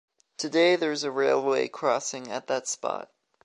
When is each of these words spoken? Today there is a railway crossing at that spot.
Today 0.39 0.75
there 0.75 0.91
is 0.91 1.03
a 1.03 1.11
railway 1.11 1.67
crossing 1.67 2.31
at 2.31 2.47
that 2.47 2.67
spot. 2.67 3.11